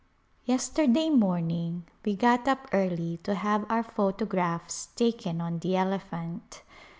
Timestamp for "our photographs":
3.69-4.87